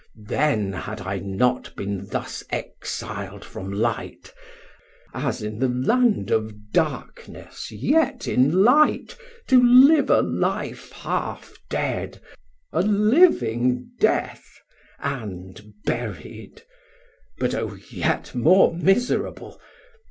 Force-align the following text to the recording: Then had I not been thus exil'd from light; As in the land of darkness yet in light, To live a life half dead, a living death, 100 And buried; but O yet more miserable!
Then 0.15 0.73
had 0.73 1.01
I 1.01 1.19
not 1.19 1.75
been 1.75 2.07
thus 2.07 2.43
exil'd 2.51 3.45
from 3.45 3.71
light; 3.71 4.33
As 5.13 5.43
in 5.43 5.59
the 5.59 5.67
land 5.69 6.31
of 6.31 6.71
darkness 6.71 7.71
yet 7.71 8.27
in 8.27 8.63
light, 8.63 9.15
To 9.45 9.61
live 9.63 10.09
a 10.09 10.23
life 10.23 10.91
half 10.91 11.53
dead, 11.69 12.19
a 12.73 12.81
living 12.81 13.91
death, 13.99 14.49
100 15.01 15.21
And 15.21 15.73
buried; 15.85 16.63
but 17.37 17.53
O 17.53 17.75
yet 17.91 18.33
more 18.33 18.73
miserable! 18.73 19.61